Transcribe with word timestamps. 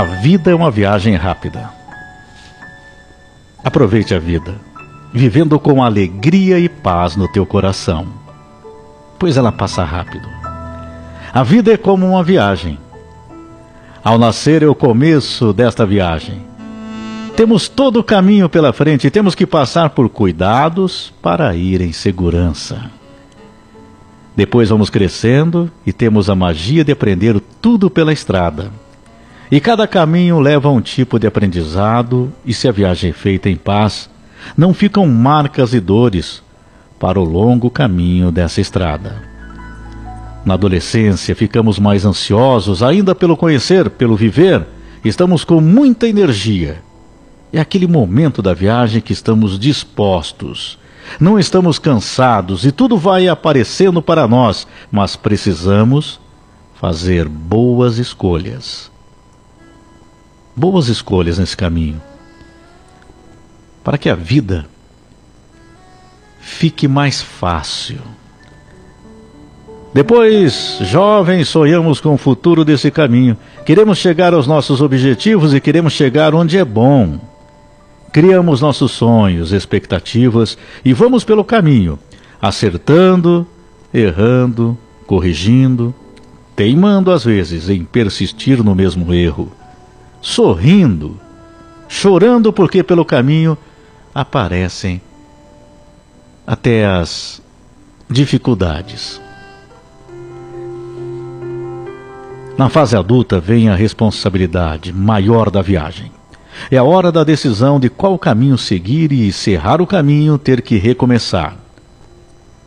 A 0.00 0.04
vida 0.04 0.50
é 0.50 0.54
uma 0.54 0.70
viagem 0.70 1.14
rápida. 1.14 1.70
Aproveite 3.62 4.14
a 4.14 4.18
vida, 4.18 4.54
vivendo 5.12 5.60
com 5.60 5.82
alegria 5.82 6.58
e 6.58 6.70
paz 6.70 7.16
no 7.16 7.28
teu 7.28 7.44
coração, 7.44 8.06
pois 9.18 9.36
ela 9.36 9.52
passa 9.52 9.84
rápido. 9.84 10.26
A 11.34 11.42
vida 11.42 11.74
é 11.74 11.76
como 11.76 12.08
uma 12.08 12.24
viagem. 12.24 12.78
Ao 14.02 14.16
nascer 14.16 14.62
é 14.62 14.66
o 14.66 14.74
começo 14.74 15.52
desta 15.52 15.84
viagem. 15.84 16.46
Temos 17.36 17.68
todo 17.68 18.00
o 18.00 18.04
caminho 18.04 18.48
pela 18.48 18.72
frente 18.72 19.06
e 19.06 19.10
temos 19.10 19.34
que 19.34 19.46
passar 19.46 19.90
por 19.90 20.08
cuidados 20.08 21.12
para 21.20 21.54
ir 21.54 21.82
em 21.82 21.92
segurança. 21.92 22.90
Depois 24.34 24.70
vamos 24.70 24.88
crescendo 24.88 25.70
e 25.84 25.92
temos 25.92 26.30
a 26.30 26.34
magia 26.34 26.82
de 26.82 26.90
aprender 26.90 27.38
tudo 27.60 27.90
pela 27.90 28.14
estrada. 28.14 28.72
E 29.50 29.58
cada 29.58 29.84
caminho 29.88 30.38
leva 30.38 30.68
a 30.68 30.70
um 30.70 30.80
tipo 30.80 31.18
de 31.18 31.26
aprendizado, 31.26 32.32
e 32.46 32.54
se 32.54 32.68
a 32.68 32.72
viagem 32.72 33.10
é 33.10 33.12
feita 33.12 33.50
em 33.50 33.56
paz, 33.56 34.08
não 34.56 34.72
ficam 34.72 35.04
marcas 35.08 35.74
e 35.74 35.80
dores 35.80 36.40
para 37.00 37.18
o 37.18 37.24
longo 37.24 37.68
caminho 37.68 38.30
dessa 38.30 38.60
estrada. 38.60 39.20
Na 40.44 40.54
adolescência, 40.54 41.34
ficamos 41.34 41.80
mais 41.80 42.04
ansiosos, 42.04 42.80
ainda 42.80 43.12
pelo 43.12 43.36
conhecer, 43.36 43.90
pelo 43.90 44.14
viver, 44.14 44.64
estamos 45.04 45.42
com 45.42 45.60
muita 45.60 46.06
energia. 46.06 46.80
É 47.52 47.58
aquele 47.58 47.88
momento 47.88 48.40
da 48.40 48.54
viagem 48.54 49.00
que 49.00 49.12
estamos 49.12 49.58
dispostos. 49.58 50.78
Não 51.18 51.40
estamos 51.40 51.76
cansados 51.76 52.64
e 52.64 52.70
tudo 52.70 52.96
vai 52.96 53.26
aparecendo 53.26 54.00
para 54.00 54.28
nós, 54.28 54.64
mas 54.92 55.16
precisamos 55.16 56.20
fazer 56.76 57.28
boas 57.28 57.98
escolhas 57.98 58.90
boas 60.54 60.88
escolhas 60.88 61.38
nesse 61.38 61.56
caminho, 61.56 62.00
para 63.82 63.96
que 63.96 64.08
a 64.08 64.14
vida 64.14 64.66
fique 66.40 66.88
mais 66.88 67.22
fácil. 67.22 68.00
Depois, 69.92 70.78
jovens, 70.82 71.48
sonhamos 71.48 72.00
com 72.00 72.14
o 72.14 72.18
futuro 72.18 72.64
desse 72.64 72.90
caminho. 72.90 73.36
Queremos 73.66 73.98
chegar 73.98 74.32
aos 74.32 74.46
nossos 74.46 74.80
objetivos 74.80 75.52
e 75.52 75.60
queremos 75.60 75.92
chegar 75.92 76.32
onde 76.34 76.56
é 76.56 76.64
bom. 76.64 77.18
Criamos 78.12 78.60
nossos 78.60 78.92
sonhos, 78.92 79.52
expectativas 79.52 80.56
e 80.84 80.92
vamos 80.92 81.24
pelo 81.24 81.44
caminho, 81.44 81.98
acertando, 82.40 83.46
errando, 83.92 84.78
corrigindo, 85.06 85.92
teimando 86.54 87.10
às 87.10 87.24
vezes 87.24 87.68
em 87.68 87.84
persistir 87.84 88.62
no 88.62 88.74
mesmo 88.74 89.12
erro 89.12 89.50
sorrindo, 90.20 91.18
chorando 91.88 92.52
porque 92.52 92.82
pelo 92.82 93.04
caminho 93.04 93.56
aparecem 94.14 95.00
até 96.46 96.86
as 96.86 97.40
dificuldades. 98.08 99.20
Na 102.58 102.68
fase 102.68 102.96
adulta 102.96 103.40
vem 103.40 103.68
a 103.68 103.74
responsabilidade 103.74 104.92
maior 104.92 105.50
da 105.50 105.62
viagem. 105.62 106.12
É 106.70 106.76
a 106.76 106.84
hora 106.84 107.10
da 107.10 107.24
decisão 107.24 107.80
de 107.80 107.88
qual 107.88 108.18
caminho 108.18 108.58
seguir 108.58 109.12
e 109.12 109.32
cerrar 109.32 109.80
o 109.80 109.86
caminho 109.86 110.36
ter 110.36 110.60
que 110.60 110.76
recomeçar. 110.76 111.56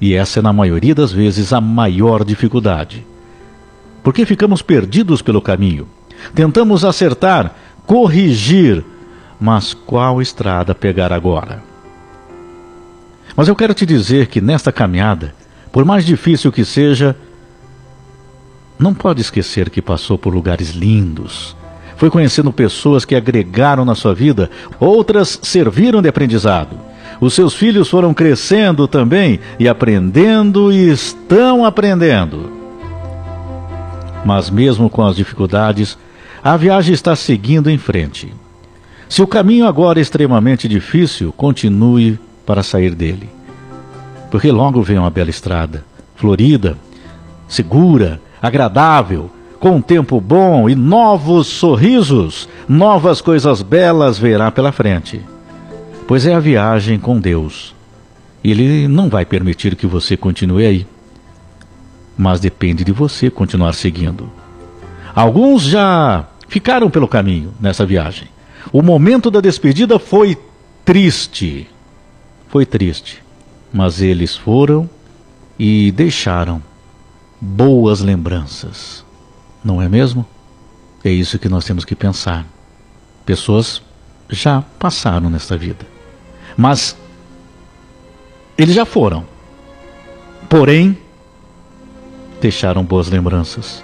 E 0.00 0.14
essa 0.14 0.40
é, 0.40 0.42
na 0.42 0.52
maioria 0.52 0.94
das 0.94 1.12
vezes, 1.12 1.52
a 1.52 1.60
maior 1.60 2.24
dificuldade. 2.24 3.06
Porque 4.02 4.24
ficamos 4.24 4.62
perdidos 4.62 5.20
pelo 5.22 5.42
caminho 5.42 5.86
Tentamos 6.34 6.84
acertar, 6.84 7.54
corrigir, 7.86 8.84
mas 9.40 9.74
qual 9.74 10.22
estrada 10.22 10.74
pegar 10.74 11.12
agora? 11.12 11.62
Mas 13.36 13.48
eu 13.48 13.56
quero 13.56 13.74
te 13.74 13.86
dizer 13.86 14.26
que 14.26 14.40
nesta 14.40 14.70
caminhada, 14.70 15.34
por 15.70 15.84
mais 15.84 16.04
difícil 16.04 16.52
que 16.52 16.64
seja, 16.64 17.16
não 18.78 18.92
pode 18.92 19.20
esquecer 19.20 19.70
que 19.70 19.80
passou 19.80 20.18
por 20.18 20.34
lugares 20.34 20.70
lindos. 20.70 21.56
Foi 21.96 22.10
conhecendo 22.10 22.52
pessoas 22.52 23.04
que 23.04 23.14
agregaram 23.14 23.84
na 23.84 23.94
sua 23.94 24.14
vida, 24.14 24.50
outras 24.80 25.38
serviram 25.42 26.02
de 26.02 26.08
aprendizado. 26.08 26.76
Os 27.20 27.34
seus 27.34 27.54
filhos 27.54 27.88
foram 27.88 28.12
crescendo 28.12 28.88
também 28.88 29.38
e 29.58 29.68
aprendendo 29.68 30.72
e 30.72 30.90
estão 30.90 31.64
aprendendo. 31.64 32.50
Mas 34.24 34.50
mesmo 34.50 34.90
com 34.90 35.06
as 35.06 35.14
dificuldades, 35.14 35.96
a 36.42 36.56
viagem 36.56 36.92
está 36.92 37.14
seguindo 37.14 37.70
em 37.70 37.78
frente. 37.78 38.32
Se 39.08 39.22
o 39.22 39.26
caminho 39.26 39.66
agora 39.66 40.00
é 40.00 40.02
extremamente 40.02 40.66
difícil, 40.66 41.32
continue 41.32 42.18
para 42.44 42.62
sair 42.62 42.94
dele. 42.94 43.28
Porque 44.30 44.50
logo 44.50 44.82
vem 44.82 44.98
uma 44.98 45.10
bela 45.10 45.30
estrada, 45.30 45.84
florida, 46.16 46.76
segura, 47.46 48.20
agradável, 48.40 49.30
com 49.60 49.76
um 49.76 49.80
tempo 49.82 50.20
bom 50.20 50.68
e 50.68 50.74
novos 50.74 51.46
sorrisos, 51.46 52.48
novas 52.68 53.20
coisas 53.20 53.62
belas 53.62 54.18
verá 54.18 54.50
pela 54.50 54.72
frente. 54.72 55.20
Pois 56.08 56.26
é 56.26 56.34
a 56.34 56.40
viagem 56.40 56.98
com 56.98 57.20
Deus. 57.20 57.72
Ele 58.42 58.88
não 58.88 59.08
vai 59.08 59.24
permitir 59.24 59.76
que 59.76 59.86
você 59.86 60.16
continue 60.16 60.66
aí. 60.66 60.86
Mas 62.18 62.40
depende 62.40 62.82
de 62.82 62.90
você 62.90 63.30
continuar 63.30 63.74
seguindo. 63.74 64.28
Alguns 65.14 65.62
já 65.62 66.26
ficaram 66.52 66.90
pelo 66.90 67.08
caminho 67.08 67.54
nessa 67.58 67.86
viagem. 67.86 68.28
O 68.70 68.82
momento 68.82 69.30
da 69.30 69.40
despedida 69.40 69.98
foi 69.98 70.36
triste. 70.84 71.66
Foi 72.50 72.66
triste. 72.66 73.22
Mas 73.72 74.02
eles 74.02 74.36
foram 74.36 74.88
e 75.58 75.90
deixaram 75.92 76.62
boas 77.40 78.02
lembranças. 78.02 79.02
Não 79.64 79.80
é 79.80 79.88
mesmo? 79.88 80.26
É 81.02 81.10
isso 81.10 81.38
que 81.38 81.48
nós 81.48 81.64
temos 81.64 81.86
que 81.86 81.94
pensar. 81.94 82.46
Pessoas 83.24 83.80
já 84.28 84.60
passaram 84.78 85.30
nesta 85.30 85.56
vida. 85.56 85.86
Mas 86.54 86.94
eles 88.58 88.74
já 88.74 88.84
foram. 88.84 89.24
Porém, 90.50 90.98
deixaram 92.42 92.84
boas 92.84 93.08
lembranças. 93.08 93.82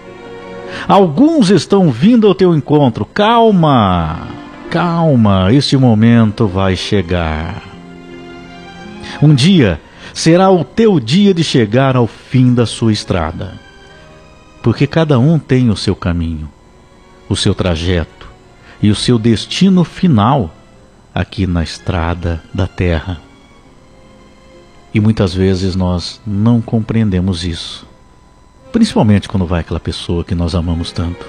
Alguns 0.87 1.51
estão 1.51 1.91
vindo 1.91 2.27
ao 2.27 2.35
teu 2.35 2.55
encontro. 2.55 3.05
Calma, 3.05 4.29
calma, 4.71 5.53
este 5.53 5.77
momento 5.77 6.47
vai 6.47 6.77
chegar. 6.77 7.63
Um 9.23 9.35
dia 9.35 9.81
será 10.13 10.51
o 10.51 10.65
teu 10.65 11.01
dia 11.01 11.33
de 11.33 11.43
chegar 11.43 11.97
ao 11.97 12.07
fim 12.07 12.55
da 12.55 12.67
sua 12.67 12.93
estrada. 12.93 13.59
Porque 14.63 14.87
cada 14.87 15.19
um 15.19 15.39
tem 15.39 15.71
o 15.71 15.77
seu 15.77 15.95
caminho, 15.95 16.51
o 17.29 17.37
seu 17.37 17.55
trajeto 17.55 18.29
e 18.83 18.91
o 18.91 18.95
seu 18.95 19.19
destino 19.19 19.85
final 19.85 20.55
aqui 21.15 21.47
na 21.47 21.63
estrada 21.63 22.43
da 22.53 22.67
terra. 22.67 23.21
E 24.93 25.01
muitas 25.01 25.35
vezes 25.35 25.75
nós 25.75 26.21
não 26.27 26.61
compreendemos 26.61 27.45
isso. 27.45 27.88
Principalmente 28.73 29.29
quando 29.29 29.47
vai 29.47 29.61
aquela 29.61 29.81
pessoa 29.81 30.25
que 30.25 30.35
nós 30.35 30.55
amamos 30.55 30.93
tanto. 30.93 31.27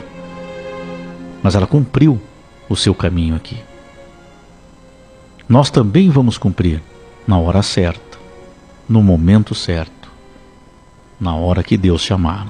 Mas 1.42 1.56
ela 1.56 1.66
cumpriu 1.66 2.20
o 2.68 2.76
seu 2.76 2.94
caminho 2.94 3.36
aqui. 3.36 3.58
Nós 5.48 5.72
também 5.72 6.10
vamos 6.10 6.38
cumprir 6.38 6.82
na 7.26 7.40
hora 7.40 7.64
certa, 7.64 8.20
no 8.88 9.02
momento 9.02 9.56
certo, 9.56 10.10
na 11.20 11.34
hora 11.34 11.64
que 11.64 11.78
Deus 11.78 12.02
chamar. 12.02 12.48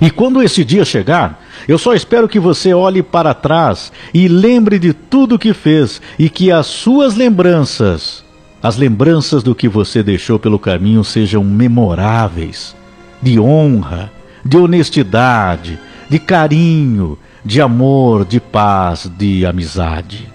E 0.00 0.10
quando 0.10 0.42
esse 0.42 0.64
dia 0.64 0.84
chegar, 0.84 1.40
eu 1.68 1.76
só 1.76 1.94
espero 1.94 2.28
que 2.28 2.40
você 2.40 2.72
olhe 2.72 3.02
para 3.02 3.34
trás 3.34 3.92
e 4.14 4.26
lembre 4.26 4.78
de 4.78 4.92
tudo 4.92 5.38
que 5.38 5.52
fez 5.52 6.00
e 6.18 6.30
que 6.30 6.50
as 6.50 6.66
suas 6.66 7.14
lembranças, 7.14 8.24
as 8.62 8.76
lembranças 8.76 9.42
do 9.42 9.54
que 9.54 9.68
você 9.68 10.02
deixou 10.02 10.38
pelo 10.38 10.58
caminho, 10.58 11.04
sejam 11.04 11.44
memoráveis 11.44 12.74
de 13.22 13.38
honra, 13.38 14.12
de 14.44 14.56
honestidade, 14.56 15.78
de 16.08 16.18
carinho, 16.18 17.16
de 17.44 17.60
amor, 17.60 18.24
de 18.24 18.40
paz, 18.40 19.10
de 19.16 19.46
amizade. 19.46 20.28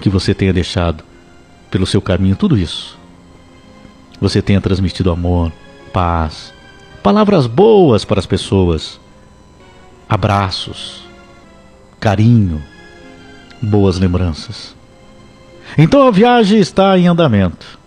Que 0.00 0.08
você 0.08 0.34
tenha 0.34 0.52
deixado 0.52 1.02
pelo 1.70 1.86
seu 1.86 2.02
caminho 2.02 2.36
tudo 2.36 2.58
isso. 2.58 2.98
Você 4.20 4.42
tenha 4.42 4.60
transmitido 4.60 5.10
amor, 5.10 5.50
paz, 5.92 6.52
palavras 7.02 7.46
boas 7.46 8.04
para 8.04 8.20
as 8.20 8.26
pessoas, 8.26 9.00
abraços, 10.08 11.02
carinho, 11.98 12.62
boas 13.60 13.98
lembranças. 13.98 14.76
Então 15.76 16.06
a 16.06 16.10
viagem 16.10 16.60
está 16.60 16.96
em 16.98 17.08
andamento. 17.08 17.81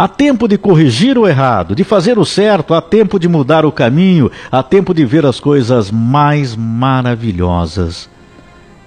Há 0.00 0.08
tempo 0.08 0.48
de 0.48 0.56
corrigir 0.56 1.18
o 1.18 1.28
errado, 1.28 1.74
de 1.74 1.84
fazer 1.84 2.18
o 2.18 2.24
certo, 2.24 2.72
há 2.72 2.80
tempo 2.80 3.18
de 3.20 3.28
mudar 3.28 3.66
o 3.66 3.70
caminho, 3.70 4.30
há 4.50 4.62
tempo 4.62 4.94
de 4.94 5.04
ver 5.04 5.26
as 5.26 5.38
coisas 5.38 5.90
mais 5.90 6.56
maravilhosas 6.56 8.08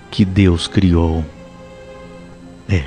que 0.09 0.25
Deus 0.25 0.67
criou. 0.67 1.23
É. 2.67 2.85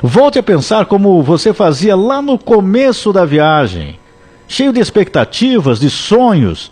Volte 0.00 0.38
a 0.38 0.42
pensar 0.44 0.86
como 0.86 1.20
você 1.20 1.52
fazia 1.52 1.96
lá 1.96 2.22
no 2.22 2.38
começo 2.38 3.12
da 3.12 3.24
viagem, 3.24 3.98
cheio 4.46 4.72
de 4.72 4.78
expectativas, 4.78 5.80
de 5.80 5.90
sonhos, 5.90 6.70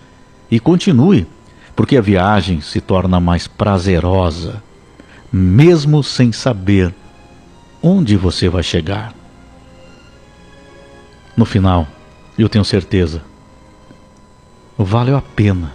e 0.49 0.61
continue, 0.61 1.27
porque 1.75 1.97
a 1.97 2.01
viagem 2.01 2.61
se 2.61 2.81
torna 2.81 3.19
mais 3.19 3.49
prazerosa, 3.49 4.63
mesmo 5.33 6.01
sem 6.05 6.31
saber 6.31 6.95
onde 7.83 8.17
você 8.17 8.49
vai 8.49 8.63
chegar. 8.63 9.26
No 11.37 11.45
final, 11.45 11.87
eu 12.39 12.49
tenho 12.49 12.65
certeza, 12.65 13.23
valeu 14.77 15.17
a 15.17 15.23
pena. 15.23 15.73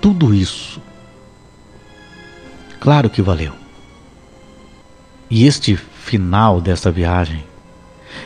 Tudo 0.00 0.34
isso. 0.34 0.80
Claro 2.80 3.08
que 3.08 3.22
valeu. 3.22 3.52
E 5.30 5.46
este 5.46 5.76
final 5.76 6.60
dessa 6.60 6.90
viagem 6.90 7.44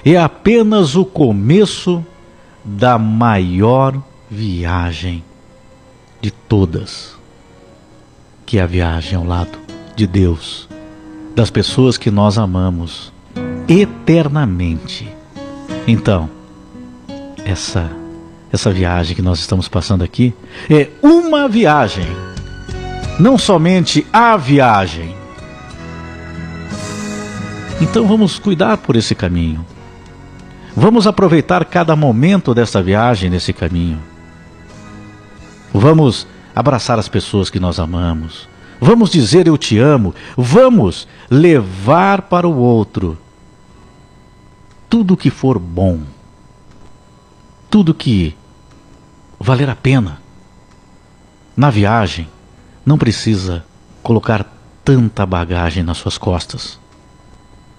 é 0.05 0.17
apenas 0.17 0.97
o 0.97 1.05
começo 1.05 2.05
da 2.65 2.99
maior 2.99 4.01
viagem 4.31 5.25
de 6.21 6.31
todas, 6.31 7.17
que 8.45 8.59
é 8.59 8.63
a 8.63 8.67
viagem 8.67 9.17
ao 9.17 9.25
lado 9.25 9.59
de 9.97 10.07
Deus, 10.07 10.69
das 11.35 11.51
pessoas 11.51 11.97
que 11.97 12.11
nós 12.11 12.37
amamos 12.37 13.13
eternamente. 13.69 15.20
Então, 15.91 16.31
essa 17.45 17.91
essa 18.53 18.71
viagem 18.71 19.17
que 19.17 19.23
nós 19.23 19.41
estamos 19.41 19.67
passando 19.67 20.05
aqui 20.05 20.33
é 20.71 20.89
uma 21.03 21.49
viagem, 21.49 22.07
não 23.19 23.37
somente 23.37 24.07
a 24.13 24.37
viagem. 24.37 25.17
Então 27.81 28.07
vamos 28.07 28.39
cuidar 28.39 28.77
por 28.77 28.95
esse 28.95 29.17
caminho. 29.17 29.67
Vamos 30.77 31.09
aproveitar 31.09 31.65
cada 31.65 31.97
momento 31.97 32.55
dessa 32.55 32.81
viagem, 32.81 33.29
desse 33.29 33.53
caminho. 33.53 33.99
Vamos 35.75 36.25
abraçar 36.55 37.01
as 37.01 37.09
pessoas 37.09 37.51
que 37.51 37.59
nós 37.59 37.81
amamos. 37.81 38.49
Vamos 38.81 39.11
dizer 39.11 39.49
eu 39.49 39.59
te 39.59 39.77
amo. 39.77 40.15
Vamos 40.37 41.09
levar 41.29 42.23
para 42.23 42.47
o 42.47 42.57
outro 42.57 43.19
tudo 44.91 45.17
que 45.17 45.31
for 45.31 45.57
bom. 45.57 46.01
Tudo 47.71 47.95
que 47.95 48.35
valer 49.39 49.71
a 49.71 49.77
pena. 49.77 50.21
Na 51.57 51.71
viagem, 51.71 52.29
não 52.85 52.99
precisa 52.99 53.65
colocar 54.03 54.45
tanta 54.85 55.25
bagagem 55.25 55.85
nas 55.85 55.99
suas 55.99 56.19
costas. 56.19 56.81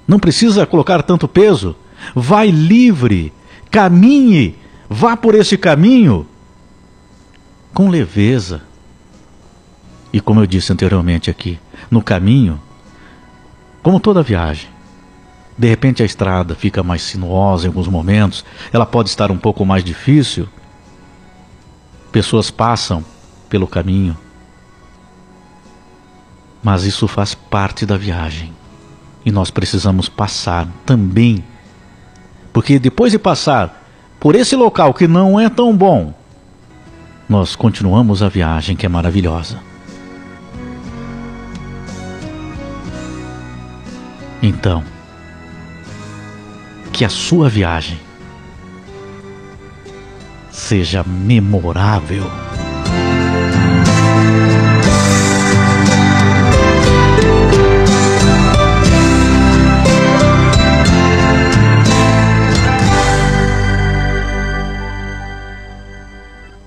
Não 0.07 0.17
precisa 0.17 0.65
colocar 0.65 1.03
tanto 1.03 1.27
peso. 1.27 1.75
Vai 2.15 2.49
livre, 2.49 3.33
caminhe, 3.69 4.55
vá 4.89 5.17
por 5.17 5.35
esse 5.35 5.57
caminho 5.57 6.25
com 7.73 7.89
leveza. 7.89 8.61
E 10.13 10.21
como 10.21 10.39
eu 10.39 10.47
disse 10.47 10.71
anteriormente 10.71 11.29
aqui, 11.29 11.59
no 11.89 12.01
caminho, 12.01 12.61
como 13.83 13.99
toda 13.99 14.23
viagem, 14.23 14.69
de 15.61 15.67
repente 15.67 16.01
a 16.01 16.05
estrada 16.07 16.55
fica 16.55 16.81
mais 16.81 17.03
sinuosa 17.03 17.65
em 17.65 17.67
alguns 17.67 17.87
momentos, 17.87 18.43
ela 18.73 18.83
pode 18.83 19.09
estar 19.09 19.29
um 19.29 19.37
pouco 19.37 19.63
mais 19.63 19.83
difícil. 19.83 20.49
Pessoas 22.11 22.49
passam 22.49 23.05
pelo 23.47 23.67
caminho, 23.67 24.17
mas 26.63 26.83
isso 26.83 27.07
faz 27.07 27.35
parte 27.35 27.85
da 27.85 27.95
viagem 27.95 28.51
e 29.23 29.31
nós 29.31 29.51
precisamos 29.51 30.09
passar 30.09 30.67
também, 30.83 31.43
porque 32.51 32.79
depois 32.79 33.11
de 33.11 33.19
passar 33.19 33.85
por 34.19 34.33
esse 34.33 34.55
local 34.55 34.95
que 34.95 35.07
não 35.07 35.39
é 35.39 35.47
tão 35.47 35.77
bom, 35.77 36.11
nós 37.29 37.55
continuamos 37.55 38.23
a 38.23 38.29
viagem 38.29 38.75
que 38.75 38.87
é 38.87 38.89
maravilhosa. 38.89 39.59
Então, 44.41 44.83
que 47.01 47.05
a 47.05 47.09
sua 47.09 47.49
viagem 47.49 47.99
seja 50.51 51.03
memorável. 51.03 52.50